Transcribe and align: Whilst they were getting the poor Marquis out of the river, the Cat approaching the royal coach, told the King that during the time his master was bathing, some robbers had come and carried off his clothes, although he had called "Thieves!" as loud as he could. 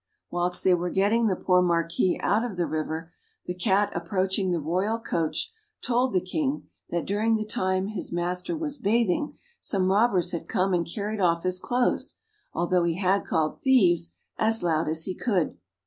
Whilst 0.31 0.63
they 0.63 0.73
were 0.73 0.89
getting 0.89 1.27
the 1.27 1.35
poor 1.35 1.61
Marquis 1.61 2.19
out 2.23 2.43
of 2.43 2.57
the 2.57 2.65
river, 2.65 3.11
the 3.45 3.53
Cat 3.53 3.91
approaching 3.93 4.49
the 4.49 4.59
royal 4.59 4.97
coach, 4.97 5.53
told 5.79 6.11
the 6.11 6.21
King 6.25 6.67
that 6.89 7.05
during 7.05 7.35
the 7.35 7.45
time 7.45 7.85
his 7.85 8.11
master 8.11 8.57
was 8.57 8.79
bathing, 8.79 9.37
some 9.59 9.91
robbers 9.91 10.31
had 10.31 10.47
come 10.47 10.73
and 10.73 10.91
carried 10.91 11.21
off 11.21 11.43
his 11.43 11.59
clothes, 11.59 12.15
although 12.51 12.83
he 12.83 12.95
had 12.95 13.25
called 13.27 13.61
"Thieves!" 13.61 14.13
as 14.39 14.63
loud 14.63 14.89
as 14.89 15.03
he 15.05 15.13
could. 15.13 15.59